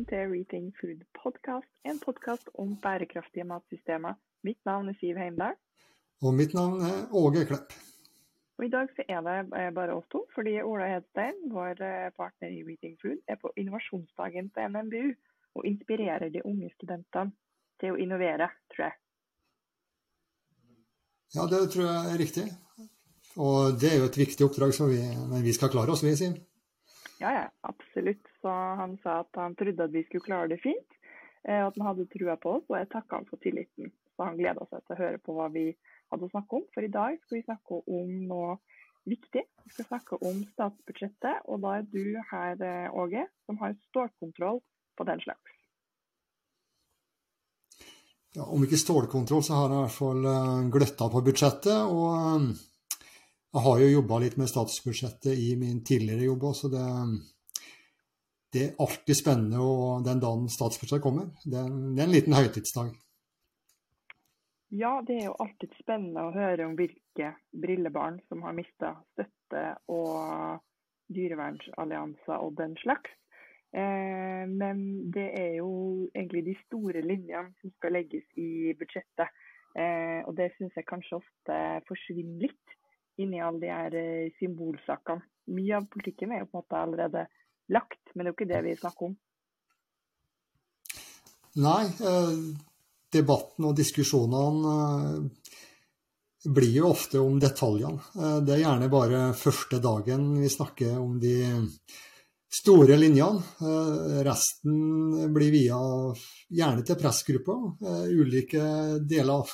[0.00, 4.14] velkommen til Rethink Food Podcast, en podkast om bærekraftige matsystemer.
[4.42, 5.54] Mitt navn er Siv Heimdal.
[6.22, 7.72] Og mitt navn er Åge Klepp.
[8.58, 12.12] Og I dag så er det eh, bare oss to, fordi Ola Hedstein, vår eh,
[12.16, 15.08] partner i Rethink Food, er på innovasjonsdagen til NMBU
[15.54, 17.32] og inspirerer de unge studentene
[17.80, 18.96] til å innovere, tror jeg.
[21.34, 22.46] Ja, det tror jeg er riktig.
[23.36, 26.16] Og det er jo et viktig oppdrag, så vi, men vi skal klare oss, vi,
[26.16, 26.40] Siv.
[27.20, 28.24] Ja, ja, absolutt.
[28.40, 30.98] Så han sa at han trodde at vi skulle klare det fint,
[31.44, 33.92] og at han hadde trua på oss, og jeg takka han for tilliten.
[34.16, 35.66] Så han gleda seg til å høre på hva vi
[36.12, 36.64] hadde å snakke om.
[36.74, 38.56] For i dag skal vi snakke om noe
[39.08, 39.44] viktig.
[39.64, 44.60] Vi skal snakke om statsbudsjettet, og da er du her, eh, Åge, som har stålkontroll
[44.96, 45.56] på den slags.
[48.36, 51.80] Ja, om ikke stålkontroll, så har jeg i hvert fall eh, gløtta på budsjettet.
[51.88, 52.69] og
[53.50, 56.86] jeg har jo jobba litt med statsbudsjettet i min tidligere jobb òg, så det,
[58.54, 61.32] det, er alltid spennende og den dagen statsbudsjettet kommer.
[61.42, 62.92] Det, det, er en liten høytidsdag.
[64.70, 69.64] Ja, det er jo alltid spennende å høre om hvilke brillebarn som har mista støtte
[69.90, 70.60] og
[71.10, 73.10] dyrevernsallianser og den slags.
[73.74, 79.34] Eh, men det er jo egentlig de store linjene som skal legges i budsjettet.
[79.74, 81.58] Eh, og det syns jeg kanskje ofte
[81.90, 82.78] forsvinner litt
[83.22, 85.24] inni alle de her eh, symbolsakene.
[85.50, 87.26] Mye av politikken er jo på en måte allerede
[87.74, 89.16] lagt, men det er jo ikke det vi snakker om.
[91.60, 92.36] Nei, eh,
[93.10, 95.56] debatten og diskusjonene eh,
[96.54, 98.00] blir jo ofte om detaljene.
[98.46, 101.34] Det er gjerne bare første dagen vi snakker om de
[102.48, 103.42] store linjene.
[104.24, 105.80] Resten blir via
[106.48, 107.66] gjerne til pressgrupper,
[108.08, 108.64] ulike
[109.04, 109.52] deler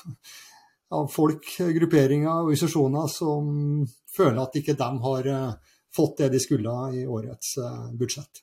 [0.95, 1.48] av folk,
[1.79, 3.48] grupperinger og organisasjoner som
[4.17, 8.43] føler at ikke de har eh, fått det de skulle i årets eh, budsjett.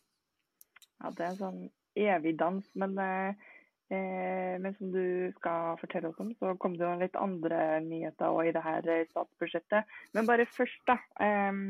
[0.99, 1.61] Ja, Det er en sånn
[1.95, 2.67] evig dans.
[2.79, 3.51] Men, eh,
[3.93, 8.53] men som du skal fortelle oss om, så kom det jo litt andre nyheter i
[8.55, 9.95] det her statsbudsjettet.
[10.17, 10.97] Men bare først, da.
[11.23, 11.63] Eh,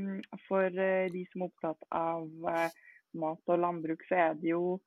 [0.48, 2.72] for de som er opptatt av
[3.20, 4.80] mat og landbruk, så er det jo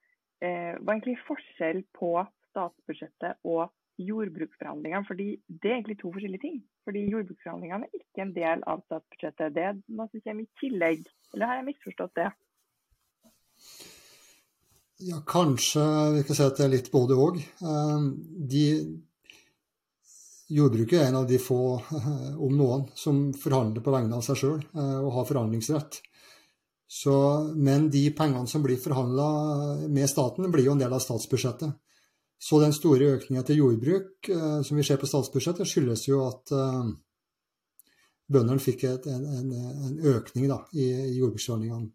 [0.43, 2.13] eh, egentlig forskjell på
[2.51, 3.69] statsbudsjettet og
[3.99, 5.05] jordbruksforhandlingene.
[5.09, 6.63] fordi Det er egentlig to forskjellige ting.
[6.85, 9.55] Fordi Jordbruksforhandlingene er ikke en del av statsbudsjettet.
[9.55, 11.07] Det er noe som kommer i tillegg.
[11.35, 12.29] Eller har jeg misforstått det?
[15.07, 15.83] Ja, kanskje
[16.15, 17.41] vi kan si at det er litt både òg.
[17.43, 18.05] Eh,
[20.57, 21.61] jordbruket er en av de få,
[22.47, 26.01] om noen, som forhandler på vegne av seg sjøl eh, og har forhandlingsrett.
[26.87, 27.17] Så,
[27.59, 29.27] men de pengene som blir forhandla
[29.91, 31.75] med staten, blir jo en del av statsbudsjettet.
[32.39, 36.53] Så den store økninga til jordbruk eh, som vi ser på statsbudsjettet, skyldes jo at
[36.53, 36.91] eh,
[38.33, 39.53] bøndene fikk et, en, en,
[39.89, 41.89] en, økning da, i, i jordbruksordningene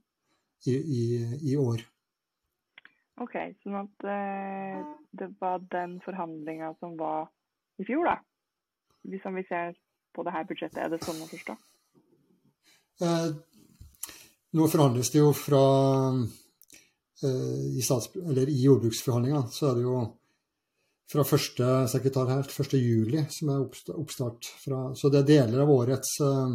[0.66, 1.04] i, i,
[1.52, 1.84] i, år.
[3.22, 4.82] OK, sånn at eh,
[5.22, 7.30] det var den forhandlinga som var
[7.82, 8.18] i fjor, da?
[9.10, 9.76] Hvis vi ser
[10.14, 11.58] på det her budsjettet, er det sånn å forstå?
[13.02, 13.30] Eh,
[14.58, 15.62] nå forhandles det jo fra
[17.26, 20.02] eh, i, stats, i jordbruksforhandlinga, så er det jo
[21.12, 22.78] fra første sekretær her, 1.
[22.80, 23.66] juli, som er
[23.98, 26.54] oppstart fra Så det er deler av årets uh,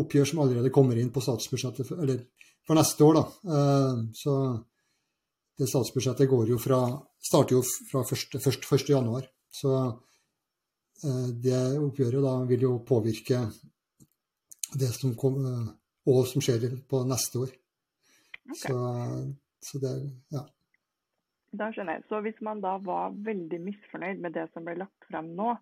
[0.00, 2.24] oppgjør som allerede kommer inn på statsbudsjettet for, eller
[2.66, 3.54] for neste år, da.
[3.54, 4.34] Uh, så
[5.58, 6.82] det statsbudsjettet går jo fra,
[7.30, 8.38] starter jo fra 1.
[8.42, 8.68] 1.
[8.74, 8.90] 1.
[8.90, 9.30] januar.
[9.54, 13.44] Så uh, det oppgjøret da vil jo påvirke
[14.78, 15.40] det som kom,
[16.10, 17.54] og som skjer på neste år.
[18.48, 18.66] Okay.
[18.66, 18.78] Så,
[19.64, 19.94] så det,
[20.34, 20.42] ja.
[21.56, 22.04] Da skjønner jeg.
[22.10, 25.54] Så hvis man da var veldig misfornøyd med det som ble lagt frem nå,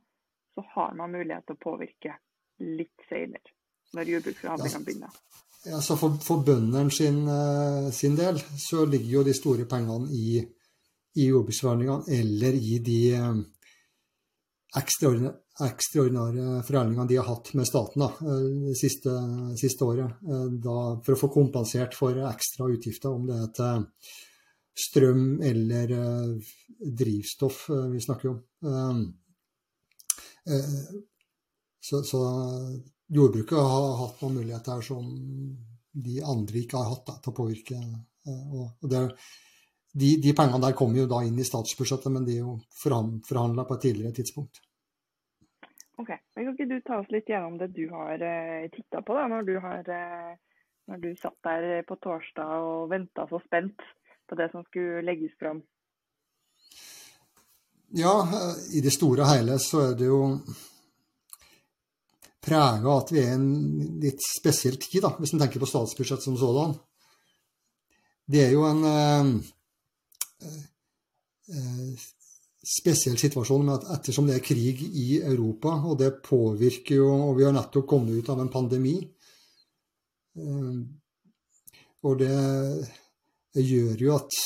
[0.56, 2.16] så har man mulighet til å påvirke
[2.64, 3.54] litt senere,
[3.94, 5.19] når jordbruksforhandlingene begynner?
[5.66, 10.08] Ja, så For, for bøndene sin, uh, sin, del så ligger jo de store pengene
[10.14, 10.38] i,
[11.19, 13.42] i jordbruksforhandlingene eller i de um,
[14.78, 15.34] ekstraordinære,
[15.66, 19.12] ekstraordinære forhandlingene de har hatt med staten da, eh, det siste,
[19.56, 20.19] siste året.
[20.61, 23.87] Da, for å få kompensert for ekstra utgifter, om det er til
[24.76, 26.52] strøm eller uh,
[26.99, 28.43] drivstoff uh, vi snakker om.
[28.61, 29.00] Um,
[30.50, 31.00] uh,
[31.81, 32.20] så, så,
[33.08, 35.08] jordbruket har hatt noen muligheter som
[35.96, 37.76] de andre ikke har hatt da, til å påvirke.
[38.26, 39.02] og det,
[39.94, 43.64] de, de, pengene der kommer jo da inn i statsbudsjettet, men de er jo forhandla
[43.64, 44.58] på et tidligere tidspunkt.
[46.02, 49.14] Ok, men Kan ikke du ta oss litt gjennom det du har eh, titta på
[49.17, 49.88] da, når du, har,
[50.90, 53.87] når du satt der på torsdag og venta så spent
[54.28, 55.62] på det som skulle legges fram?
[57.96, 58.14] Ja,
[58.75, 60.20] i det store og hele så er det jo
[62.46, 63.49] prega at vi er i en
[64.02, 66.75] litt spesiell tid, da, hvis en tenker på statsbudsjett som sådan.
[68.26, 69.26] Det er jo en, eh,
[72.67, 77.37] spesiell situasjon med at ettersom det er krig i Europa, og det påvirker jo Og
[77.38, 78.96] vi har nettopp kommet ut av en pandemi.
[82.02, 82.34] Og det
[83.62, 84.38] gjør jo at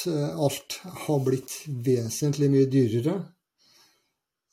[0.47, 1.55] alt har blitt
[1.87, 3.17] vesentlig mye dyrere.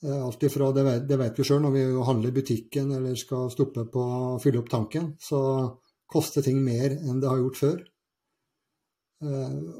[0.07, 3.51] Alt ifra, det vet, det vet vi sjøl, når vi handler i butikken eller skal
[3.53, 5.39] stoppe på å fylle opp tanken, så
[6.07, 7.79] koster ting mer enn det har gjort før.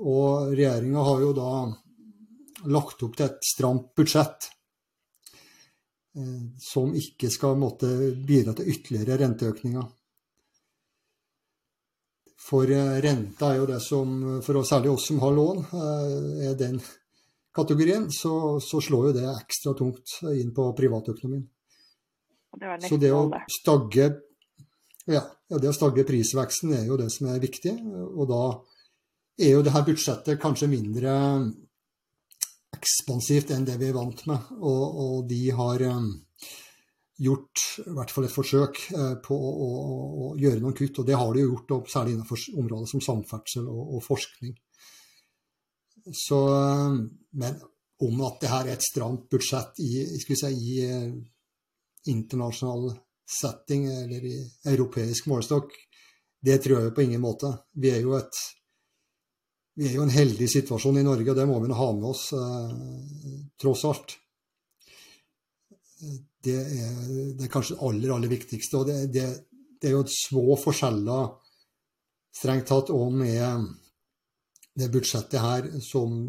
[0.01, 1.51] Og regjeringa har jo da
[2.65, 4.50] lagt opp til et stramt budsjett
[6.18, 7.91] eh, som ikke skal måtte
[8.27, 9.85] bidra til ytterligere renteøkninger.
[12.37, 14.13] For eh, renta er jo det som,
[14.45, 16.79] for oss, særlig oss som har lån, eh, er den
[17.57, 21.47] kategorien, så, så slår jo det ekstra tungt inn på privatøkonomien.
[22.57, 24.05] Det så det å stagge
[25.07, 27.73] ja, det å stagge prisveksten er jo det som er viktig.
[27.87, 28.41] Og da
[29.39, 31.13] er jo det her budsjettet kanskje mindre
[32.75, 34.49] ekspansivt enn det vi er vant med.
[34.59, 36.09] Og, og de har um,
[37.17, 39.69] gjort i hvert fall et forsøk uh, på å, å,
[40.27, 41.01] å, gjøre noen kutt.
[41.01, 44.53] Og det har de jo gjort, og særlig innenfor områder som samferdsel og, og forskning.
[46.13, 47.01] Så, um,
[47.41, 47.57] men
[48.05, 49.91] om at det her er et stramt budsjett i,
[50.21, 51.09] si, i uh,
[52.13, 52.91] internasjonal
[53.27, 54.37] setting eller i
[54.71, 55.73] europeisk målestokk,
[56.47, 57.49] det tror jeg på ingen måte.
[57.75, 58.45] Vi er jo et
[59.77, 62.07] vi er jo en heldig situasjon i Norge, og det må vi nå ha med
[62.09, 62.71] oss eh,
[63.61, 64.15] tross alt.
[65.97, 66.97] Det er,
[67.39, 68.81] det kanskje aller, aller viktigste.
[68.81, 69.25] Og det, det,
[69.81, 71.31] det, er jo små forskjeller,
[72.38, 73.71] strengt tatt, òg med
[74.77, 76.19] det budsjettet her som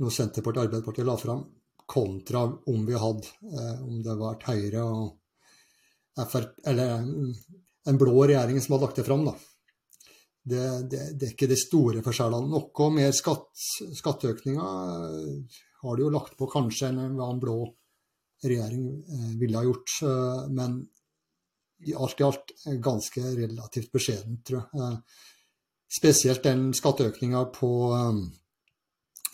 [0.00, 1.44] noe Senterpartiet og Arbeiderpartiet la fram,
[1.90, 7.06] kontra om vi hadde eh, om det var Høyre og FRP eller
[7.90, 9.24] en blå regjering som hadde lagt det fram.
[9.26, 9.34] da
[10.42, 12.48] det, det, det, er ikke de store forskjellene.
[12.50, 13.50] Noe mer skatt,
[13.98, 14.62] skatteøkninger
[15.82, 17.58] har de jo lagt på kanskje enn en blå
[18.44, 19.96] regjering eh, ville ha gjort.
[20.02, 20.80] Eh, men
[21.96, 22.52] alt i alt
[22.84, 24.98] ganske relativt beskjedent, tror jeg.
[25.90, 27.70] Spesielt den skatteøkninga på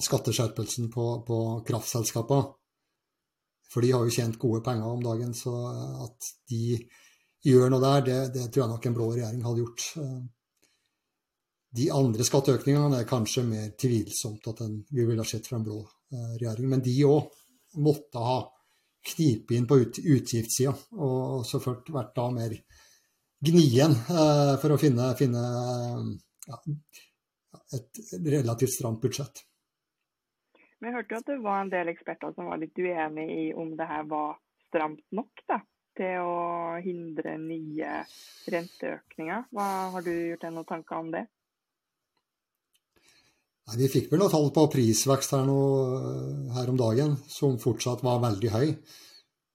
[0.06, 2.46] skatteskjerpelsen på, på kraftselskaper.
[3.66, 5.52] For de har jo tjent gode penger om dagen, så
[6.06, 6.78] at de
[7.44, 9.88] gjør noe der, det, det tror jeg nok en blå regjering hadde gjort.
[11.76, 15.66] De andre skatteøkningene er kanskje mer tvilsomt at en, vi ville ha sett fra en
[15.66, 16.70] blå eh, regjering.
[16.72, 17.26] Men de òg
[17.84, 18.38] måtte ha
[19.06, 22.56] knipe inn på ut, utgiftssida, og selvfølgelig vært da mer
[23.46, 25.42] gnien eh, for å finne, finne
[26.46, 26.60] ja,
[27.76, 29.44] et relativt stramt budsjett.
[30.84, 33.72] Jeg hørte jo at det var en del eksperter som var litt uenig i om
[33.78, 34.36] det her var
[34.68, 35.60] stramt nok da,
[35.96, 38.02] til å hindre nye
[38.52, 39.48] renteøkninger.
[39.56, 41.24] Hva, har du gjort deg noen tanker om det?
[43.66, 45.58] Nei, Vi fikk vel noen tall på prisvekst her, nå,
[46.54, 48.68] her om dagen, som fortsatt var veldig høy.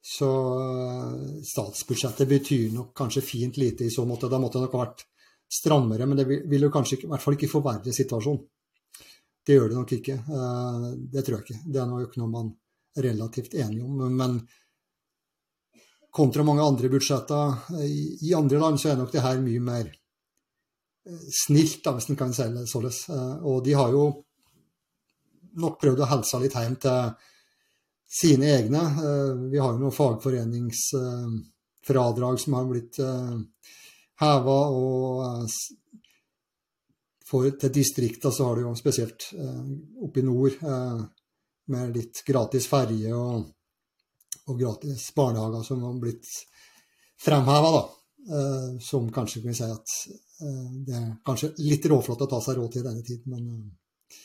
[0.02, 0.30] Så
[0.60, 4.28] eh, statsbudsjettet betyr nok kanskje fint lite i så måte.
[4.28, 5.06] Da måtte det nok ha vært
[5.52, 8.42] strammere, men det vil jo kanskje i hvert fall ikke forverre situasjonen.
[9.46, 10.18] Det gjør det nok ikke.
[10.18, 11.62] Eh, det tror jeg ikke.
[11.72, 12.52] Det er nok noe man
[12.98, 14.04] er relativt enige om.
[14.12, 14.42] Men
[16.12, 17.80] kontra mange andre budsjetter
[18.28, 19.94] i andre land, så er nok det her mye mer
[21.34, 22.89] snilt, da, hvis en kan si det sånn.
[23.48, 24.03] Og de har jo
[25.62, 27.00] nok prøvd å helse litt hjem til
[28.12, 28.79] sine egne.
[28.79, 33.38] Eh, vi har jo noen fagforeningsfradrag som har blitt eh,
[34.22, 34.86] heva, og
[37.31, 39.22] for, til distrikta så har du jo spesielt
[40.03, 40.53] oppe i nord
[41.72, 43.48] med litt gratis ferje og,
[44.51, 46.27] og gratis barnehager som har blitt
[47.24, 47.84] fremheva, da.
[48.86, 49.94] Som kanskje kan si at
[50.42, 53.44] Eh, det er kanskje litt råflott å ta seg råd til i denne tiden, men
[53.54, 54.18] eh,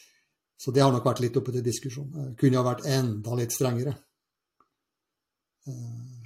[0.56, 2.32] Så det har nok vært litt oppe til diskusjon.
[2.40, 3.92] Kunne ha vært enda litt strengere.
[5.68, 6.22] Eh,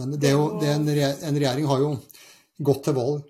[0.00, 1.90] men det er jo, det er en, en, regjering har jo
[2.64, 3.28] gått til valg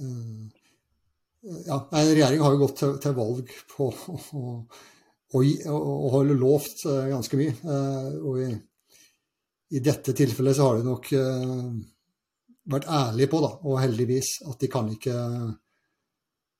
[0.00, 3.88] ja, En regjering har jo gått til, til valg på
[5.34, 5.42] å
[6.14, 7.56] holde lovt ganske mye.
[8.22, 8.48] Og i,
[9.70, 11.10] i, dette tilfellet så har de nok
[12.70, 15.14] vært ærlige på, da, og heldigvis, at de kan ikke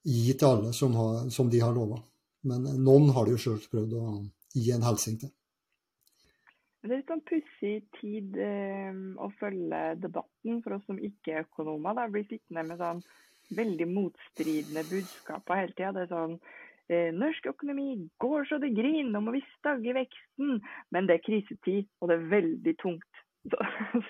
[0.07, 2.00] gi til alle som, har, som de har lova.
[2.49, 4.07] Men noen har de jo sjøl prøvd å
[4.57, 5.33] gi en hilsen til.
[6.81, 11.45] Det er litt sånn pussig tid eh, å følge debatten for oss som ikke er
[11.45, 11.99] økonomer.
[11.99, 12.07] Da.
[12.09, 13.02] Blir sittende med sånn
[13.59, 15.93] veldig motstridende budskaper hele tida.
[15.99, 16.69] Det er sånn eh,
[17.14, 20.61] Norsk økonomi går så det griner, nå må vi stagge veksten.
[20.90, 23.11] Men det er krisetid, og det er veldig tungt.
[23.50, 23.56] Så,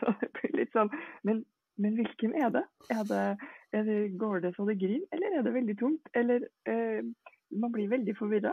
[0.01, 0.89] så det blir litt sånn
[1.23, 1.45] Men
[1.81, 2.65] men hvilken er det?
[2.93, 3.25] Er det
[3.73, 6.11] eller går det så det griner, eller er det veldig tungt?
[6.15, 7.01] Eller eh,
[7.63, 8.53] man blir veldig forvirra.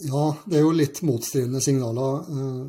[0.00, 2.24] Ja, det er jo litt motstridende signaler.
[2.34, 2.64] Eh,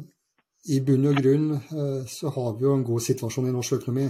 [0.75, 4.07] I bunn og grunn eh, så har vi jo en god situasjon i norsk økonomi.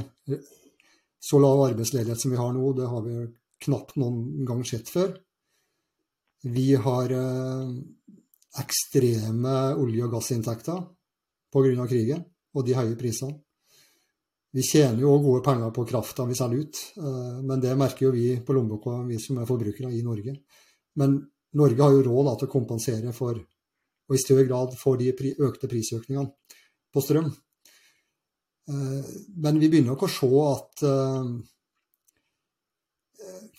[1.22, 3.18] Så lav arbeidsledighet som vi har nå, det har vi
[3.66, 5.14] knapt noen gang sett før.
[6.50, 7.72] Vi har eh,
[8.62, 10.82] ekstreme olje- og gassinntekter
[11.52, 11.88] pga.
[11.88, 12.26] krigen
[12.56, 13.38] og de høye prisene.
[14.52, 16.80] Vi tjener jo gode penger på krafta vi selger ut,
[17.48, 20.34] men det merker jo vi på lommeboka, vi som er forbrukere i Norge.
[21.00, 21.14] Men
[21.56, 25.12] Norge har jo råd da, til å kompensere for, og i større grad for de
[25.12, 26.28] økte prisøkningene
[26.92, 27.32] på strøm.
[28.72, 29.12] Eh,
[29.44, 31.32] men vi begynner nok å se at eh,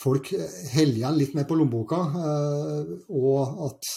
[0.03, 0.33] folk
[0.73, 3.91] heller igjen litt mer på lommeboka, eh, og at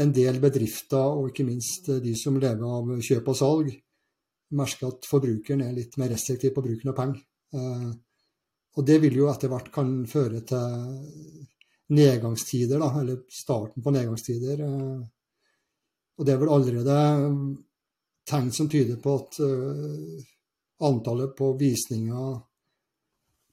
[0.00, 3.72] en del bedrifter, og ikke minst de som lever av kjøp og salg,
[4.56, 7.20] merker at forbrukeren er litt mer restriktiv på bruken av penger.
[8.78, 11.44] Og det vil jo etter hvert kan føre til
[11.94, 14.62] nedgangstider, da, eller starten på nedgangstider.
[14.66, 15.02] Eh,
[16.18, 16.96] og det er vel allerede
[18.30, 19.38] tegn som tyder på at
[20.86, 22.34] antallet på visninger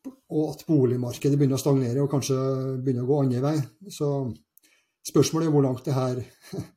[0.08, 2.38] og at boligmarkedet begynner å stagnere og kanskje
[2.84, 3.56] begynner å gå andre vei.
[3.94, 4.10] Så
[5.08, 6.22] spørsmålet er hvor langt det her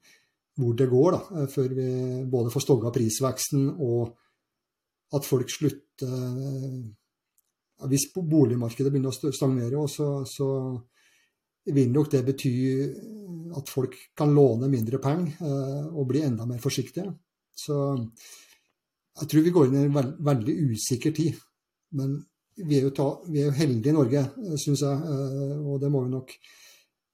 [0.61, 1.91] hvor det går, da, før vi
[2.31, 4.17] både får stogga prisveksten og
[5.17, 6.11] at folk slutter
[7.91, 10.47] Hvis boligmarkedet begynner å stagnere, så, så
[11.75, 12.53] vil nok det bety
[13.57, 17.09] at folk kan låne mindre penger eh, og bli enda mer forsiktige.
[17.57, 17.77] Så
[19.21, 21.41] jeg tror vi går inn i en veld, veldig usikker tid.
[21.99, 22.19] Men
[22.57, 25.81] vi er jo, ta, vi er jo heldige i Norge, eh, syns jeg, eh, og
[25.83, 26.35] det må vi nok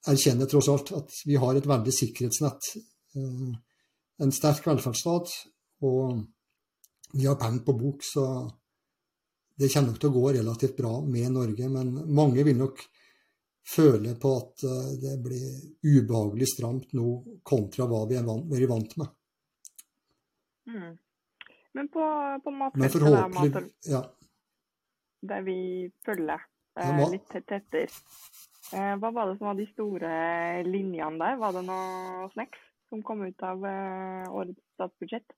[0.07, 2.69] erkjenne tross alt, at vi har et veldig sikkerhetsnett.
[4.23, 5.33] En sterk velferdsstat,
[5.83, 6.21] og
[7.13, 8.23] vi har penger på bok, så
[9.57, 11.67] det kommer nok til å gå relativt bra med Norge.
[11.73, 12.83] Men mange vil nok
[13.67, 15.47] føle på at eh, det blir
[15.83, 17.09] ubehagelig stramt nå
[17.47, 19.13] kontra hva vi er vant, er vant med.
[20.67, 20.93] Mm.
[21.77, 22.05] Men på,
[22.43, 24.01] på matfeltet, der, mat, ja.
[25.21, 25.59] Der vi
[26.05, 26.43] følger
[26.79, 27.87] eh, litt tettere,
[28.73, 30.13] eh, hva var det som var de store
[30.67, 31.41] linjene der?
[31.41, 35.35] Var det noe snacks som kom ut av eh, årets statsbudsjett?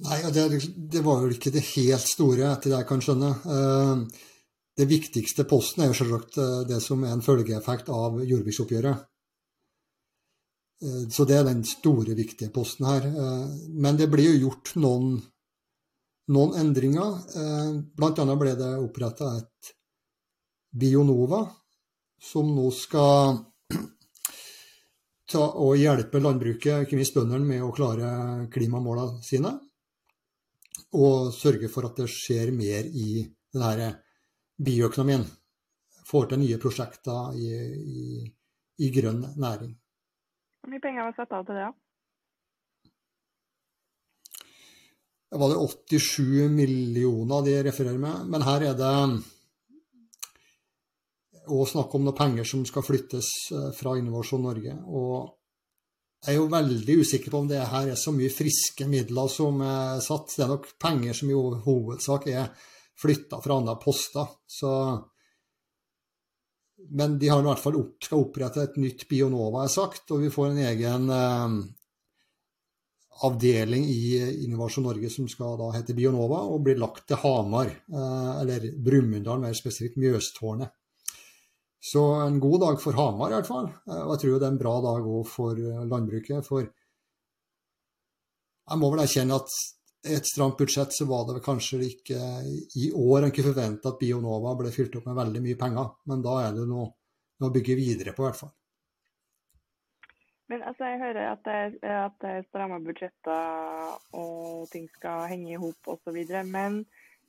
[0.00, 0.48] Nei, det,
[0.88, 3.34] det, var jo ikke det helt store, etter det jeg kan skjønne.
[3.44, 4.28] Uh,
[4.80, 9.02] det viktigste posten er jo selvsagt eh, det som er en følgeeffekt av jordbruksoppgjøret.
[10.84, 13.08] Eh, så det er den store, viktige posten her.
[13.10, 13.50] Eh,
[13.82, 15.18] men det blir jo gjort noen,
[16.30, 17.18] noen endringer.
[17.96, 19.72] Blant annet ble det oppretta et
[20.70, 21.42] Bionova,
[22.22, 23.40] som nå skal
[25.32, 28.12] ta og hjelpe landbruket, ikke minst bøndene, med å klare
[28.52, 29.56] klimamålene sine.
[30.94, 33.92] Og sørge for at det skjer mer i denne
[34.60, 35.26] bioøkonomien.
[36.06, 38.24] Får til nye prosjekter i, i,
[38.82, 39.76] i grønn næring.
[40.60, 41.70] Hvor mye penger var satt av til det?
[41.70, 41.89] Da
[45.30, 48.26] var det 87 millioner de refererer med.
[48.26, 48.94] Men her er det
[51.50, 54.74] å snakke om noen penger som skal flyttes eh, fra Innovasjon Norge.
[54.90, 55.14] Og
[56.20, 59.62] jeg er jo veldig usikker på om det her er så mye friske midler som
[59.64, 60.34] er satt.
[60.36, 62.50] Det er nok penger som i hovedsak er
[63.00, 64.28] flytta fra andre poster.
[64.50, 64.70] Så,
[66.90, 70.26] men de har i hvert fall opp, skal opprette et nytt Bionova, er sagt, og
[70.26, 71.60] vi får en egen eh,
[73.26, 78.30] avdeling i Innovasjon Norge som skal da hete Bionova, og blir lagt til Hamar, eh,
[78.42, 80.72] eller Brumunddal, mer spesifikt Mjøstårnet.
[81.80, 84.54] Så en god dag for Hamar i hvert fall, eh, og jeg tror det er
[84.54, 85.54] en bra dag òg for
[85.92, 86.46] landbruket.
[86.46, 86.64] For
[88.70, 89.48] jeg må vel erkjenne at
[90.10, 92.20] et stramt budsjett, så var det kanskje ikke
[92.80, 95.90] i år en kunne forvente at Bionova ble fylt opp med veldig mye penger.
[96.08, 96.86] Men da er det noe,
[97.40, 98.54] noe å bygge videre på, i hvert fall.
[100.50, 105.52] Men altså, jeg hører at det, at det er stramme budsjetter og ting skal henge
[105.54, 106.18] i hop osv.
[106.50, 106.82] Men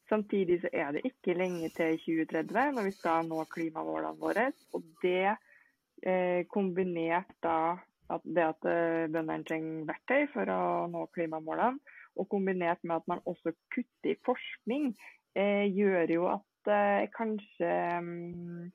[0.10, 4.48] samtidig så er det ikke lenge til 2030 når vi skal nå klimamålene våre.
[4.74, 7.78] Og det eh, kombinert da
[8.12, 10.62] at det at eh, bøndene trenger verktøy for å
[10.92, 11.80] nå klimamålene,
[12.20, 14.92] og kombinert med at man også kutter i forskning,
[15.38, 18.72] eh, gjør jo at eh, kanskje um,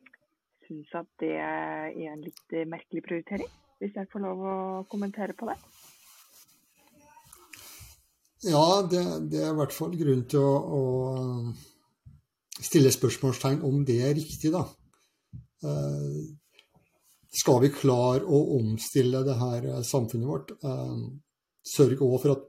[0.65, 3.50] syns at det er en litt merkelig prioritering.
[3.80, 4.56] Hvis jeg får lov å
[4.90, 5.56] kommentere på det?
[8.47, 9.02] Ja, det,
[9.33, 10.83] det er i hvert fall grunn til å, å,
[12.56, 14.62] stille spørsmålstegn om det er riktig, da.
[15.66, 16.21] Eh,
[17.37, 20.54] skal vi klare å omstille det her samfunnet vårt?
[20.56, 21.00] Eh,
[21.66, 22.47] sørge òg for at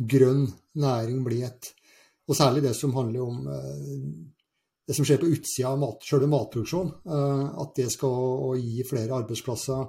[0.00, 0.48] grønn
[0.80, 1.74] næring blir et
[2.30, 3.38] Og særlig det som handler om
[4.90, 6.90] det som skjer på utsida av mat, selve matproduksjonen.
[7.62, 9.84] At det skal gi flere arbeidsplasser.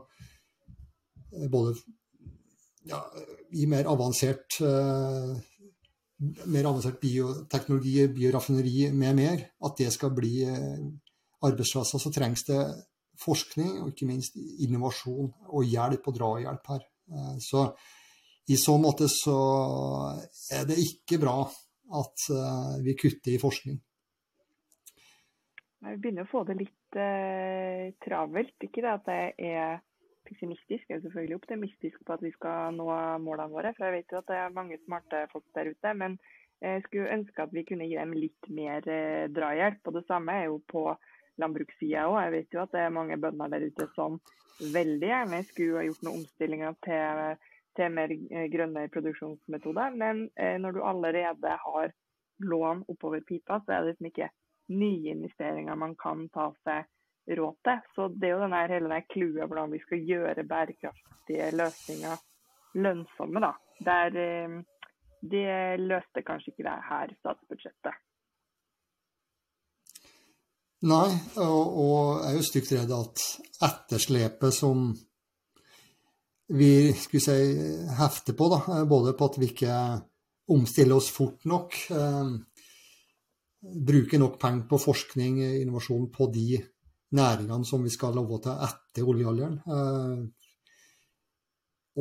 [1.50, 1.74] Både
[2.86, 3.00] ja,
[3.58, 4.60] i mer avansert
[6.22, 12.62] mer avansert bioteknologi, bioraffineri med mer, at det skal bli arbeidsplasser, så trengs det
[13.22, 16.86] forskning og ikke minst innovasjon og hjelp og drahjelp her.
[17.12, 17.68] Eh, så
[18.52, 19.38] i så måte så
[20.52, 21.38] er det ikke bra
[22.02, 23.80] at eh, vi kutter i forskning.
[25.82, 28.54] Vi begynner å få det litt eh, travelt.
[28.62, 29.22] Ikke det at det
[29.52, 29.80] er
[30.28, 32.88] pessimistisk, jeg er selvfølgelig optimistisk på at vi skal nå
[33.24, 33.74] målene våre.
[33.78, 35.94] For jeg vet jo at det er mange smarte folk der ute.
[35.98, 36.20] Men
[36.62, 39.82] jeg skulle ønske at vi kunne gi dem litt mer eh, drahjelp.
[39.90, 40.86] Og det samme er jo på
[41.42, 42.20] landbrukssida òg.
[42.28, 44.20] Jeg vet jo at det er mange bønder der ute som
[44.62, 47.24] veldig gjerne skulle ha gjort noen omstillinger til,
[47.80, 49.98] til mer eh, grønne produksjonsmetoder.
[49.98, 51.96] Men eh, når du allerede har
[52.42, 54.30] lån oppover pipa, så er det liksom ikke
[54.72, 56.88] nye investeringer man kan ta seg
[57.38, 57.82] råd til.
[57.96, 62.28] Så det er jo denne, hele denne clouet hvordan vi skal gjøre bærekraftige løsninger
[62.82, 63.52] lønnsomme, da.
[63.86, 64.62] Der, eh,
[65.22, 68.00] det løste kanskje ikke det her statsbudsjettet.
[70.82, 73.26] Nei, og, og jeg er jo stygt redd at
[73.68, 74.88] etterslepet som
[76.58, 77.36] vi skulle si
[78.00, 79.76] hefter på, da, både på at vi ikke
[80.52, 82.32] omstiller oss fort nok, eh,
[83.62, 86.62] bruker nok penger på forskning og innovasjon på de
[87.18, 90.22] næringene som vi skal love til etter oljealderen, eh,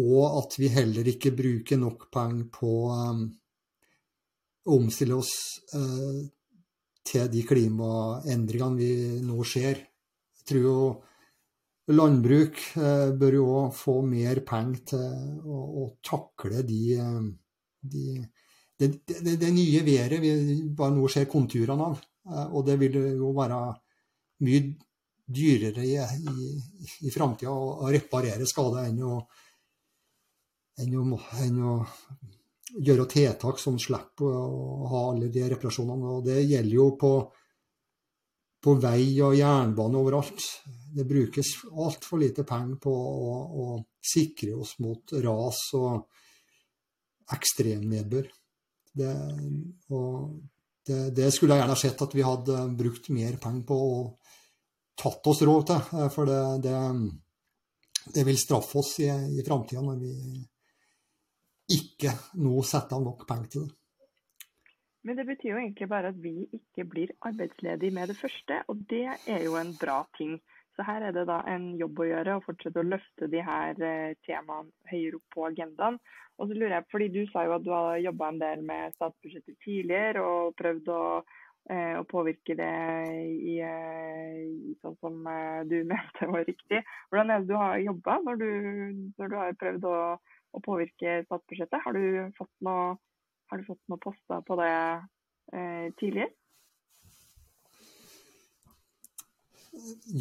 [0.00, 3.22] og at vi heller ikke bruker nok penger på eh,
[4.70, 5.34] å omstille oss
[5.74, 6.20] eh,
[7.10, 8.90] til de klimaendringene vi
[9.26, 9.80] nå ser.
[10.40, 10.80] Jeg tror jo
[11.90, 12.60] landbruk
[13.18, 16.82] bør jo få mer penger til å, takle de,
[17.82, 18.04] de,
[18.80, 20.30] det, det, det, nye været vi
[20.76, 22.00] bare nå ser konturene av.
[22.30, 23.60] Eh, og det vil jo være
[24.46, 24.62] mye
[25.30, 26.50] dyrere i, i,
[27.06, 29.20] i framtida å reparere skader enn å,
[30.80, 30.96] enn
[31.44, 31.74] enn å
[32.70, 36.16] gjøre tiltak som slipper å ha alle de reparasjonene.
[36.16, 37.12] Og det gjelder jo på,
[38.62, 40.46] på vei og jernbane overalt.
[40.94, 48.30] Det brukes altfor lite penger på å, å, sikre oss mot ras og ekstremnedbør.
[48.92, 49.14] Det,
[50.86, 54.30] det, det, skulle jeg gjerne sett at vi hadde brukt mer penger på og
[55.00, 56.08] tatt oss råd til.
[56.14, 56.78] For det, det,
[58.16, 60.14] det vil straffe oss i, i framtida når vi
[61.70, 63.76] ikke nå setter av nok penger til det.
[65.06, 68.82] Men det betyr jo egentlig bare at vi ikke blir arbeidsledige med det første, og
[68.90, 70.34] det er jo en bra ting.
[70.80, 73.76] Så her er det da en jobb å gjøre å fortsette å løfte de her
[73.84, 75.98] eh, temaene høyere opp på agendaen.
[76.40, 78.94] Og så lurer jeg, fordi Du sa jo at du har jobba en del med
[78.96, 81.02] statsbudsjettet tidligere og prøvd å,
[81.68, 82.70] eh, å påvirke det
[83.20, 85.20] i, eh, i, sånn som
[85.68, 86.80] du mente var riktig.
[87.12, 88.44] Hvordan er det du har jobba når,
[89.20, 89.96] når, du har prøvd å
[90.56, 91.82] å påvirke statsbudsjettet.
[91.84, 92.96] Har du fått noe,
[93.52, 94.72] har du fått noe poster på det
[95.54, 96.32] eh, tidligere?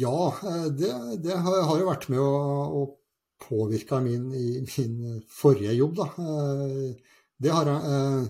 [0.00, 0.90] Ja, eh, det,
[1.24, 2.34] det, har jo vært med å,
[2.80, 2.82] å
[3.40, 6.10] påvirke min, min forrige jobb, da.
[6.24, 7.94] Eh, det har jeg.
[7.94, 8.28] Eh,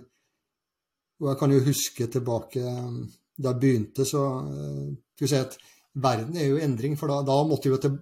[1.21, 2.61] og jeg kan jo huske tilbake
[3.41, 5.59] da jeg begynte, så skal vi si at
[6.01, 6.95] verden er jo i endring.
[6.97, 7.99] For da, da måtte vi jo til,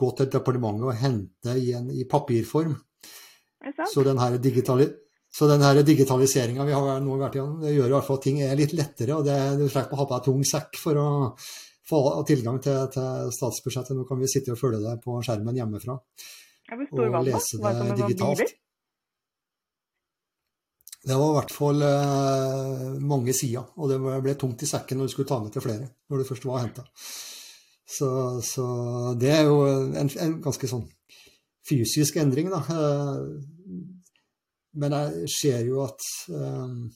[0.00, 2.72] gå til departementet og hente i, en, i papirform
[3.92, 4.88] så den her, digitali
[5.86, 8.74] digitaliseringa vi har nå vært igjen, det gjør i hvert fall at ting er litt
[8.76, 9.14] lettere.
[9.16, 11.06] og det, Du slipper å ha på deg tung sekk for å
[11.88, 13.96] få tilgang til, til, statsbudsjettet.
[13.96, 15.98] Nå kan vi sitte og følge det på skjermen hjemmefra.
[16.92, 18.58] og lese det digitalt.
[21.02, 25.08] Det var i hvert fall eh, mange sider, og det ble tungt i sekken når
[25.08, 25.88] du skulle ta med til flere.
[26.08, 26.84] når det først var henta.
[27.82, 28.08] Så,
[28.46, 28.66] så,
[29.18, 30.86] det er jo en, en ganske sånn
[31.66, 32.62] fysisk endring, da.
[32.70, 33.82] Eh,
[34.78, 36.86] men jeg ser jo at um,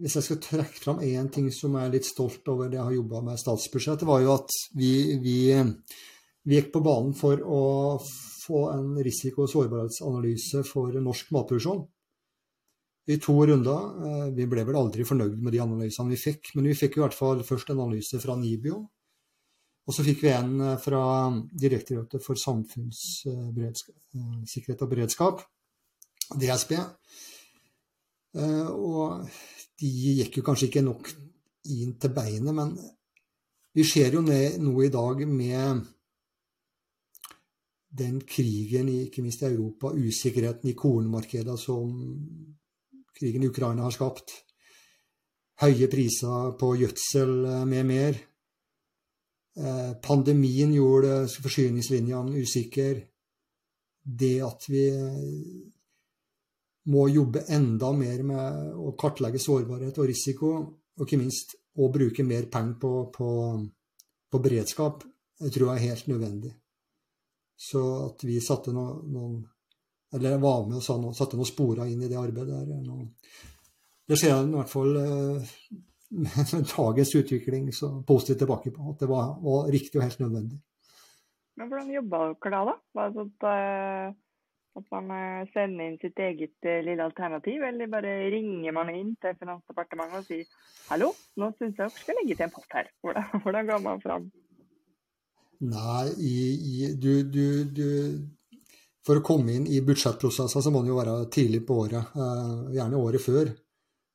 [0.00, 2.88] Hvis jeg skal trekke fram én ting som jeg er litt stolt over det jeg
[2.88, 4.90] har jobba med i statsbudsjettet, var jo at vi,
[5.22, 7.62] vi, vi, gikk på banen for å
[8.02, 11.84] få en risiko- og sårbarhetsanalyse for norsk matproduksjon.
[13.04, 14.32] I to runder.
[14.34, 17.16] Vi ble vel aldri fornøyd med de analysene vi fikk, men vi fikk i hvert
[17.16, 18.80] fall først en analyse fra NIBIO
[19.84, 21.30] og så fikk vi en eh, fra
[21.64, 25.42] Direktoratet for samfunnssikkerhet og beredskap,
[26.40, 26.72] DSB.
[28.34, 29.28] Eh, og
[29.80, 31.10] de gikk jo kanskje ikke nok
[31.70, 32.74] inn til beinet, men
[33.74, 35.84] vi ser jo noe i dag med
[37.94, 41.94] den krigen, ikke minst i Europa, usikkerheten i kornmarkedene som
[43.14, 44.40] krigen i Ukraina har skapt.
[45.62, 47.30] høye priser på gjødsel
[47.70, 48.16] med mer.
[50.02, 53.06] Pandemien gjorde forsyningslinjene usikre.
[54.02, 54.82] Det at vi
[56.92, 60.50] må jobbe enda mer med å kartlegge sårbarhet og risiko,
[60.94, 63.30] og ikke minst å bruke mer penger på, på,
[64.30, 65.06] på beredskap,
[65.40, 66.52] jeg tror jeg er helt nødvendig.
[67.56, 69.40] Så at vi satte noen, noen
[70.14, 72.82] eller var med og satte noen sporer inn i det arbeidet der.
[72.86, 73.08] Noen,
[74.06, 75.56] det ser jeg i hvert fall eh,
[76.22, 78.92] med dagens utvikling så positivt tilbake på.
[78.92, 80.60] At det var, var, riktig og helt nødvendig.
[81.58, 82.62] Men hvordan jobba dere da?
[82.68, 82.76] da?
[82.94, 84.14] Var det sånn at, eh,
[84.78, 89.36] at man eh, sender inn sitt eget lille alternativ, eller bare ringer man inn til
[89.40, 90.44] Finansdepartementet og sier
[90.90, 91.08] hallo,
[91.40, 92.86] nå syns jeg dere skal legge til en pott her.
[93.04, 94.24] Hvordan, hvordan går man fram?
[95.64, 96.38] Nei, i,
[96.74, 97.88] i, du, du, du
[99.04, 102.04] for å komme inn i budsjettprosesser så må man jo være tidlig på året,
[102.72, 103.46] gjerne året før.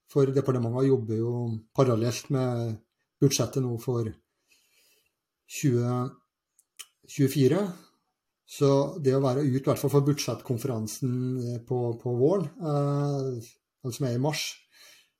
[0.10, 1.34] For departementet jobber jo
[1.78, 2.80] parallelt med
[3.22, 4.10] budsjettet nå for
[5.50, 7.62] 2024.
[8.50, 8.70] Så
[9.04, 11.12] det å være ute, i hvert fall for budsjettkonferansen
[11.44, 13.50] eh, på, på våren, eh,
[13.86, 14.42] som er i mars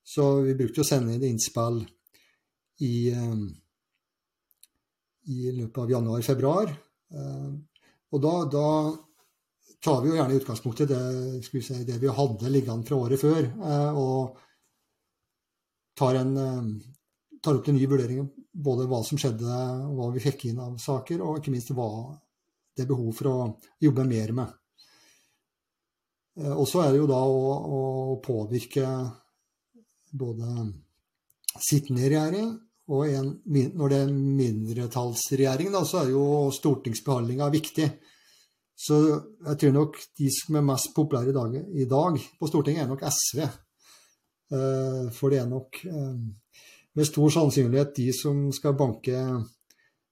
[0.04, 1.84] Så vi brukte å sende inn innspill
[2.82, 3.44] i, eh,
[5.30, 6.74] i løpet av januar-februar.
[7.14, 7.52] Eh,
[8.10, 8.68] og da, da,
[9.80, 11.04] tar vi jo gjerne utgangspunkt i det,
[11.46, 13.46] si, det vi hadde liggende fra året før.
[13.46, 14.40] Eh, og
[16.02, 19.62] tar, en, eh, tar opp til ny vurdering både hva som skjedde,
[19.94, 21.92] hva vi fikk inn av saker, og ikke minst hva
[22.76, 23.38] det er behov for å
[23.82, 24.54] jobbe mer med.
[26.40, 27.44] Eh, og så er det jo da å,
[27.80, 27.82] å
[28.24, 28.88] påvirke
[30.20, 30.70] både
[31.60, 32.54] sittende regjering
[32.90, 33.34] og en,
[33.78, 37.86] når det er mindretallsregjering, da, så er jo stortingsbehandlinga viktig.
[38.80, 42.86] Så jeg tror nok de som er mest populære i dag, i dag på Stortinget,
[42.86, 43.44] er nok SV.
[44.56, 46.16] Eh, for det er nok eh,
[46.98, 49.20] med stor sannsynlighet de som skal banke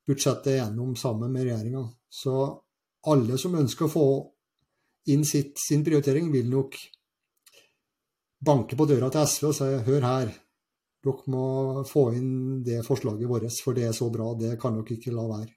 [0.08, 1.82] budsjettet gjennom sammen med regjeringa.
[2.18, 2.34] Så
[3.12, 4.08] alle som ønsker å få
[5.14, 6.76] inn sitt, sin prioritering, vil nok
[8.48, 10.34] banke på døra til SV og si hør her,
[11.08, 11.46] dere må
[11.88, 15.28] få inn det forslaget vårt, for det er så bra, det kan dere ikke la
[15.30, 15.54] være.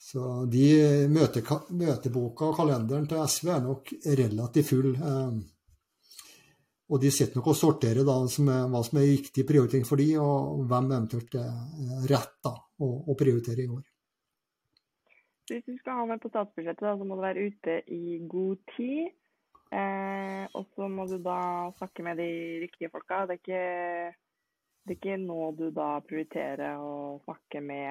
[0.00, 0.66] Så de
[1.12, 1.42] møte,
[1.76, 4.94] møteboka og kalenderen til SV er nok relativt full.
[4.96, 5.34] Eh,
[6.90, 10.00] og de sitter nok og sorterer da, som er, hva som er riktig prioritering for
[10.00, 13.84] de, og hvem eventuelt er rett da, å, å, prioritere i år.
[15.50, 18.60] Hvis du skal ha med på statsbudsjettet, da, så må du være ute i god
[18.76, 19.10] tid.
[19.70, 21.40] Eh, og så må du da
[21.78, 22.30] snakke med de
[22.64, 23.24] riktige folka.
[23.26, 23.64] Det er ikke,
[24.84, 27.90] det er ikke nå du da prioriterer å snakke med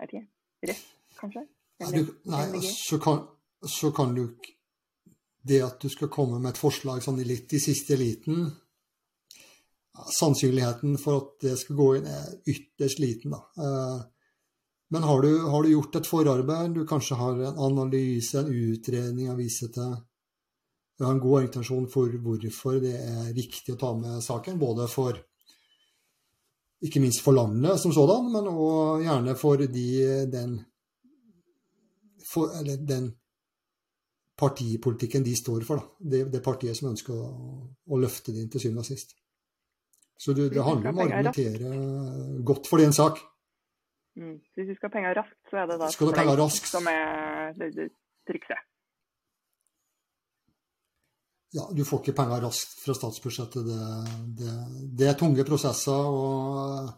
[0.00, 0.28] jeg vet ikke,
[0.68, 0.84] Rødt,
[1.18, 1.42] kanskje?
[1.80, 3.20] Eller, nei, nei så, kan,
[3.68, 4.22] så kan du
[5.48, 8.48] det at du skal komme med et forslag sånn litt i siste liten
[10.16, 13.34] Sannsynligheten for at det skal gå inn, er ytterst liten.
[13.34, 13.40] Da.
[13.60, 14.19] Eh,
[14.90, 19.30] men har du, har du, gjort et forarbeid, du kanskje har en analyse, en utredning
[19.30, 19.98] av vise til
[20.98, 24.88] Du har en god intensjon for hvorfor det er riktig å ta med saken, både
[24.90, 25.16] for
[26.84, 29.86] ikke minst for landet som sådan, men òg gjerne for de,
[30.32, 30.58] den,
[32.24, 33.08] for, den
[34.40, 35.80] partipolitikken de står for.
[35.80, 36.08] Da.
[36.12, 37.30] Det, det partiet som ønsker å,
[37.68, 39.16] å løfte det inn til syvende og sist.
[40.20, 41.74] Så det, det handler om å argumentere
[42.44, 43.20] godt for din sak.
[44.20, 44.36] Mm.
[44.56, 46.68] Hvis du skal ha penger raskt, så er det da skal penger raskt.
[46.68, 47.86] som er det, det,
[48.28, 48.66] trikset.
[51.56, 53.66] Ja, du får ikke penger raskt fra statsbudsjettet.
[53.66, 53.86] Det,
[54.38, 54.56] det,
[55.00, 56.92] det, er tunge prosesser, og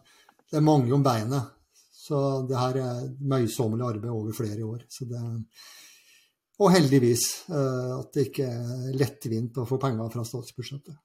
[0.51, 1.55] det er mange om beinet.
[2.03, 4.83] Så det her er møysommelig arbeid over flere år.
[4.91, 5.23] Så det,
[6.61, 10.99] og heldigvis eh, at det ikke er lettvint å få penger fra statsbudsjettet.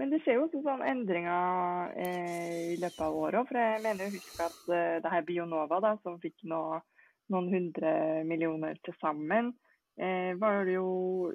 [0.00, 3.48] Men det skjer jo også sånne endringer eh, i løpet av året.
[3.50, 6.60] For jeg mener å huske at eh, det her Bionova, da, som fikk nå,
[7.34, 7.90] noen hundre
[8.24, 9.50] millioner til sammen,
[10.00, 10.32] eh,
[10.72, 10.86] jo,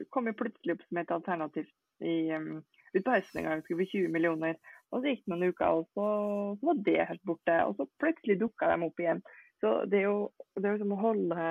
[0.09, 1.69] kom jo plutselig opp som et alternativ
[2.01, 2.63] i, um,
[2.95, 3.61] ut på høsten en gang.
[3.61, 4.57] Det skulle bli 20 millioner.
[4.89, 6.07] Og så gikk det noen uker, og så,
[6.65, 7.59] var det helt borte.
[7.69, 9.21] Og så plutselig dukka de opp igjen.
[9.61, 10.17] Så det er jo
[10.57, 11.45] det er liksom å holde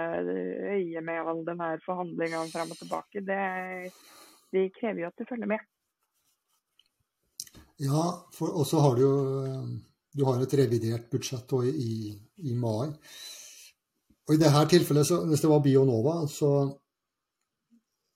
[0.75, 3.41] øye med all den her forhandlingene frem og tilbake, det,
[4.53, 5.63] det, krever jo at du følger med.
[7.83, 9.15] Ja, og så har du jo
[10.15, 12.13] du har et revidert budsjett i,
[12.47, 12.93] i, mai.
[14.29, 16.51] Og I dette tilfellet, så, hvis det var Bionova, så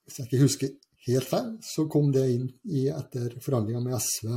[0.08, 0.68] Hvis jeg ikke husker
[1.04, 4.30] helt feil, så kom det inn i, etter forhandlinger med SV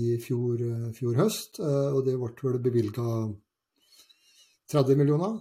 [0.00, 0.62] i fjor,
[0.96, 1.60] fjor høst.
[1.60, 3.04] Eh, og det ble vel bevilga
[4.72, 5.36] 30 millioner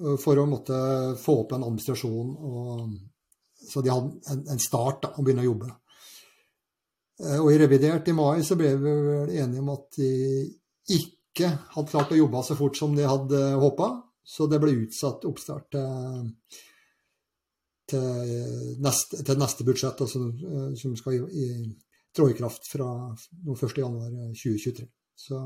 [0.00, 0.78] eh, for å måtte
[1.20, 2.32] få opp en administrasjon.
[2.48, 2.96] Og,
[3.68, 5.68] så de hadde en, en start da, å begynne å jobbe.
[7.22, 10.10] Eh, og i revidert i mai så ble vi vel enige om at de
[10.96, 13.90] ikke hadde klart å jobbe så fort som de hadde håpa.
[14.26, 16.30] Så det ble utsatt oppstart til,
[17.92, 18.32] til,
[18.82, 21.48] neste, til neste, budsjett, altså, eh, som skal i, i,
[22.16, 22.88] trå i kraft fra
[23.46, 24.88] 1.1.2023.
[25.16, 25.42] Så,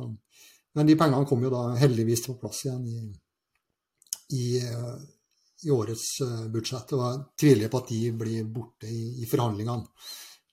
[0.75, 3.03] men de pengene kom jo da heldigvis på plass igjen i,
[4.39, 4.47] i,
[5.67, 6.09] i årets
[6.51, 6.97] budsjett.
[6.97, 9.87] Og jeg tviler på at de blir borte i, i forhandlingene.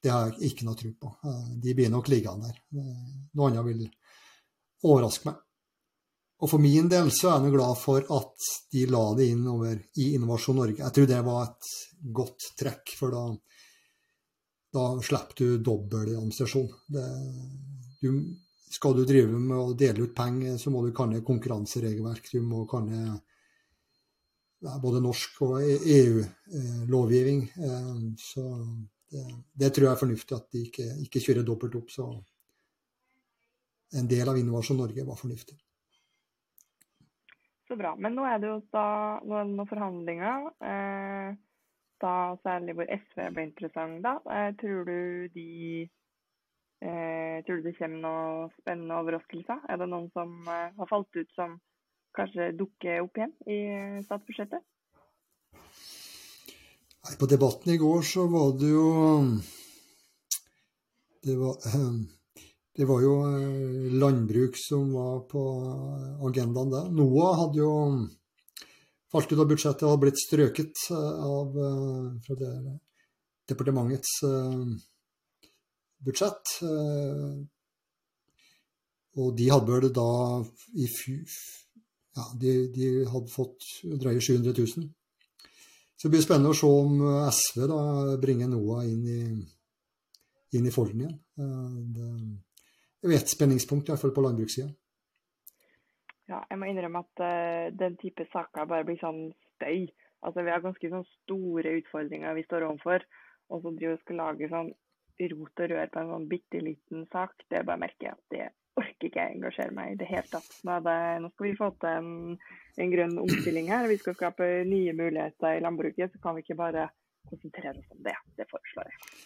[0.07, 1.09] Det har jeg ikke noe tro på.
[1.27, 2.61] Eh, de blir nok liggende der.
[2.79, 3.83] Eh, noe annet vil
[4.87, 5.41] overraske meg.
[6.37, 9.75] Og for min del så er jeg glad for at de la det inn over
[9.99, 10.79] i Innovasjon Norge.
[10.79, 11.71] Jeg tror det var et
[12.19, 13.23] godt trekk, for da,
[14.77, 16.69] da slipper du dobbel administrasjon.
[18.77, 22.29] skal du drive med å dele ut penger, så må du kanne konkurranseregelverk.
[22.31, 23.17] Du må kanne
[24.83, 27.49] både norsk og EU-lovgivning.
[27.57, 28.45] E eh, så
[29.11, 31.93] det, det, tror jeg er fornuftig at de ikke, ikke kjører dobbelt opp.
[31.93, 32.07] Så
[33.97, 35.57] en del av Innovasjon Norge var fornuftig.
[37.67, 37.93] Så bra.
[37.99, 38.87] Men nå er det jo da
[39.27, 40.49] noen forhandlinger.
[40.63, 41.35] Eh,
[42.01, 44.17] da særlig hvor SV ble interessant, da.
[44.31, 45.47] Eh, tror du de
[46.81, 49.63] eh, Tror du det kommer noen spennende overraskelser?
[49.69, 51.57] Er det noen som eh, har falt ut som
[52.17, 53.59] kanskje dukker opp igjen i
[54.05, 54.63] statsbudsjettet?
[57.15, 58.87] På debatten i går så var det jo
[61.23, 61.55] Det var,
[62.77, 65.43] det var jo eh, landbruk som var på
[66.27, 66.91] agendaen der.
[66.93, 67.71] NOAH hadde jo
[69.11, 72.53] falt ut av budsjettet og hadde blitt strøket eh, av, eh, fra det,
[73.49, 74.13] departementets
[76.05, 76.53] budsjett.
[79.17, 80.09] Og de hadde vel da
[80.77, 84.91] i ja, de, de hadde fått drøye 700 000
[85.97, 87.81] så det blir spennende å se om eh, SV da
[88.21, 89.21] bringer NOAH inn i,
[90.57, 91.15] inn i folden igjen.
[91.41, 92.35] Eh,
[93.01, 94.69] det er et spenningspunkt, iallfall på landbrukssida.
[96.27, 99.87] Ja, jeg må innrømme at uh, den type saker bare blir sånn støy.
[100.25, 103.05] Altså, Vi har ganske sånn store utfordringer vi står overfor.
[103.47, 104.73] Og så driver vi skal lage sånn
[105.31, 107.45] rot og rør på en sånn bitte liten sak.
[107.47, 110.59] Det bare merker jeg at det orker ikke jeg engasjere meg i det hele tatt.
[110.67, 112.37] Nå, det, nå skal vi få til en,
[112.77, 113.89] en, grønn omstilling her.
[113.89, 116.13] Vi skal skape nye muligheter i landbruket.
[116.13, 116.87] Så kan vi ikke bare
[117.27, 118.15] konsentrere oss om det.
[118.37, 119.21] Det foreslår jeg.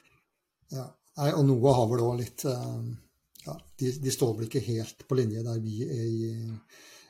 [0.71, 0.87] Ja,
[1.35, 2.91] og noe har vel òg litt eh,
[3.45, 6.29] ja, de, de, står vel ikke helt på linje der vi er i,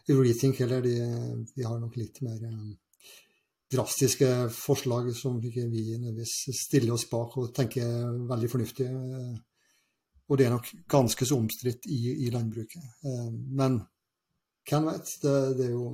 [0.09, 0.81] i Rethink heller.
[0.85, 0.95] De,
[1.53, 2.71] de, har nok litt mer eh,
[3.71, 7.87] drastiske forslag som ikke vi nødvendigvis stiller oss bak og tenker
[8.31, 8.91] veldig fornuftige
[10.31, 12.83] og det er nok ganske så omstridt i, i, landbruket.
[13.03, 13.81] Eh, men
[14.69, 15.15] hvem vet?
[15.23, 15.87] Det, det, er jo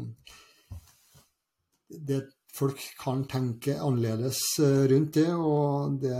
[1.89, 2.19] det,
[2.57, 6.17] Folk kan tenke annerledes eh, rundt det, og det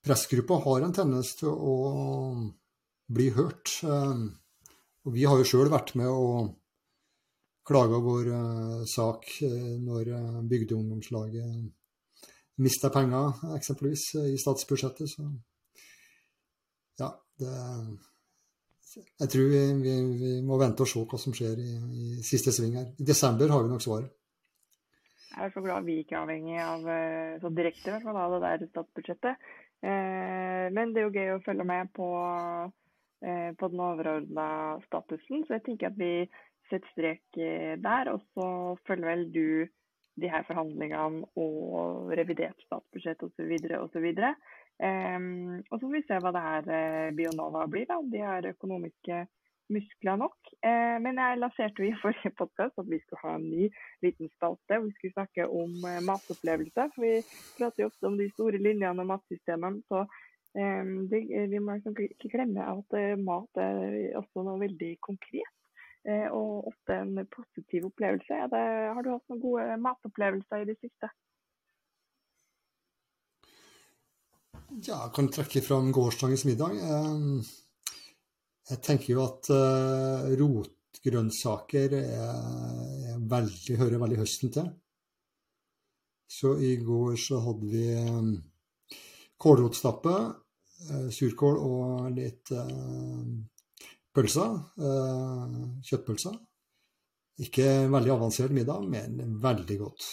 [0.00, 1.74] Pressgruppa har en tendens til å
[3.12, 3.76] bli hørt.
[3.84, 4.24] Eh,
[5.04, 6.48] og vi har jo sjøl vært med å
[7.68, 8.32] klage vår
[8.88, 9.28] sak
[9.84, 10.08] når
[10.48, 11.68] Bygdeungdomslaget
[12.60, 15.12] mista penger, eksempelvis, i statsbudsjettet.
[15.12, 15.28] Så
[17.40, 17.54] det,
[19.20, 22.54] jeg tror vi, vi, vi, må vente og se hva som skjer i, i, siste
[22.54, 22.88] sving her.
[22.98, 24.16] I desember har vi nok svaret.
[25.30, 28.64] Jeg er så glad vi ikke er avhengig av eh, så direkte av det der
[28.72, 29.50] statsbudsjettet.
[29.86, 32.08] Eh, men det er jo gøy å følge med på,
[33.22, 34.48] eh, på den overordna
[34.88, 35.44] statusen.
[35.46, 36.14] Så jeg tenker at vi
[36.72, 37.38] setter strek
[37.84, 38.10] der.
[38.10, 38.48] Og så
[38.90, 39.46] følger vel du
[40.20, 43.54] de her forhandlingene og revidert statsbudsjett osv.
[43.78, 44.10] osv.
[44.80, 47.84] Um, og så får vi se hva det her uh, Bionova blir.
[47.90, 49.18] da, De har økonomiske
[49.70, 50.38] muskler nok.
[50.64, 53.68] Uh, men jeg lanserte jo i forrige podkast at vi skulle ha en ny
[54.06, 56.88] liten spalte vi skulle snakke om uh, matopplevelse.
[56.94, 57.14] For vi
[57.58, 59.84] prater jo ofte om de store linjene og matsystemene.
[59.92, 60.06] Så
[60.56, 65.56] um, det, vi må liksom ikke glemme at mat er også noe veldig konkret.
[66.32, 68.36] og ofte en positiv opplevelse.
[68.48, 68.60] Det,
[68.96, 71.10] har du hatt noen gode matopplevelser i det siste?
[74.78, 76.76] Ja, jeg kan trekke fram gårsdagens middag.
[78.70, 84.68] Jeg tenker jo at eh, rotgrønnsaker er, veldig, hører veldig høsten til.
[86.30, 87.84] Så i går så hadde vi
[89.42, 90.16] kålrotstappe,
[90.86, 93.28] eh, surkål og litt eh,
[94.14, 94.58] pølser.
[95.90, 96.42] Kjøttpølser.
[97.42, 100.12] Ikke veldig avansert middag, men veldig godt.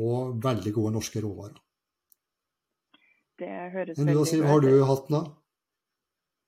[0.00, 1.60] Og veldig gode norske råvarer.
[3.40, 5.34] Det høres Men da, Siv, har du hatt noe?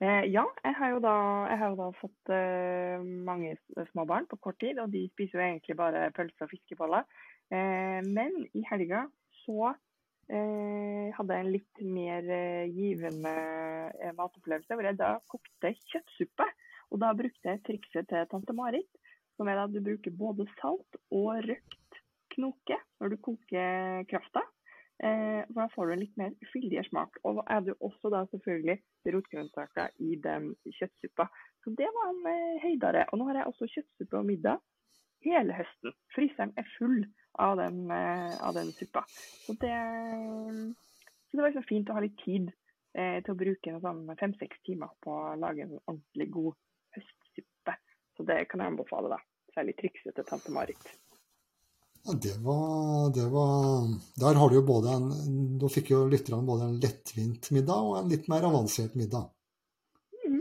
[0.02, 1.14] Eh, ja, jeg har jo da,
[1.46, 3.55] har jo da fått eh, mange
[3.92, 7.07] små barn på kort tid, og de spiser jo egentlig bare pølser og fiskeboller.
[7.55, 9.05] Eh, men i helga
[9.44, 12.26] så eh, hadde en litt mer
[12.74, 13.37] givende
[14.18, 16.48] matopplevelse, hvor jeg da kokte kjøttsuppe.
[16.92, 18.90] Og da brukte jeg trikset til tante Marit,
[19.38, 22.02] som er at du bruker både salt og røkt
[22.35, 24.42] knoke når du koker krafta.
[25.03, 27.19] Eh, for da får du en litt mer fyldig smak.
[27.27, 28.79] Og da er det også da selvfølgelig
[29.17, 31.27] rotgrønnsaker i den kjøttsuppa.
[31.65, 33.09] Så det var en eh, høydare.
[33.11, 34.62] Og nå har jeg også kjøttsuppe og middag
[35.27, 35.95] hele høsten.
[36.15, 37.03] Fryseren er full
[37.43, 39.05] av den, eh, av den suppa.
[39.47, 39.75] Så det,
[41.29, 42.51] så det var liksom fint å ha litt tid
[42.95, 46.59] eh, til å bruke sånn fem-seks timer på å lage en ordentlig god
[46.97, 47.79] høstsuppe.
[48.17, 49.23] Så det kan jeg anbefale, da.
[49.55, 50.93] Særlig triksete tante Marit.
[52.05, 53.87] Ja, det var, det var
[54.23, 57.99] Der har du jo både en Da fikk jo lytterne både en lettvint middag og
[58.01, 59.29] en litt mer avansert middag.
[60.27, 60.41] Mm.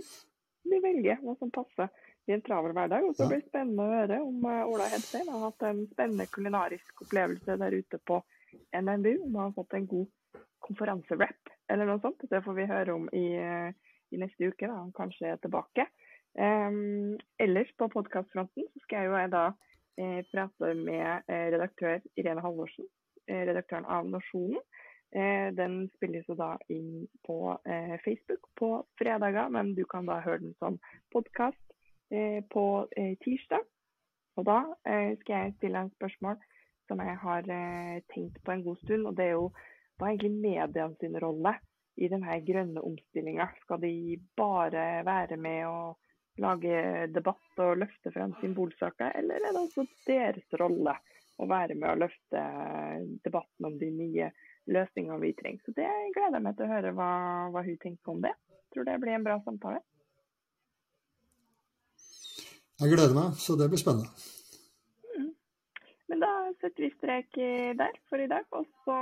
[0.72, 1.92] Vi velger hva som passer
[2.30, 3.06] i en travel hverdag.
[3.06, 6.30] Og så blir det spennende å høre om eh, Ola Hedstein har hatt en spennende
[6.34, 8.22] kulinarisk opplevelse der ute på
[8.74, 9.14] NMBU.
[9.28, 12.26] Om han har fått en god konferanserap eller noe sånt.
[12.30, 13.28] Det får vi høre om i,
[14.12, 15.88] i neste uke, da han kanskje er tilbake.
[16.32, 19.46] Um, ellers på podkastfronten så skal jeg jo jeg da
[19.98, 22.88] eh, prate med eh, redaktør Irene Halvorsen,
[23.28, 24.62] eh, redaktøren av Nasjonen.
[25.12, 27.58] Den spilles jo da inn på
[28.06, 30.78] Facebook på fredager, men du kan da høre den som
[31.12, 31.60] podkast
[32.12, 33.64] Eh, på eh, tirsdag.
[34.36, 36.42] Og da eh, skal jeg stille en spørsmål
[36.90, 37.46] som jeg har
[38.12, 39.06] tenkt på en god stund.
[39.08, 39.46] Og det er jo
[39.96, 41.54] hva er egentlig mediene sin rolle
[41.96, 43.48] i denne grønne omstillinga?
[43.64, 43.94] Skal de
[44.36, 45.78] bare være med å
[46.42, 50.96] lage debatt og løfte frem symbolsaker, eller er det også deres rolle
[51.42, 52.42] å være med å løfte
[53.26, 54.32] debatten om de nye
[54.72, 55.64] løsningene vi trenger?
[55.66, 57.14] Så det gleder jeg meg til å høre hva,
[57.54, 58.34] hva hun tenker om det.
[58.74, 59.82] Tror det blir en bra samtale.
[62.82, 64.10] Jeg gleder meg, så det blir spennende.
[65.14, 65.32] Mm.
[66.10, 66.32] Men da
[66.64, 67.42] setter vi strek
[67.78, 68.98] der for i dag, og så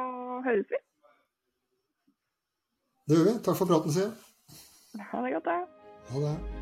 [0.48, 0.84] høres vi.
[3.10, 3.38] Det gjør vi.
[3.46, 4.12] Takk for praten, sier.
[5.00, 5.62] Ha det godt, da.
[6.12, 6.59] Ha det.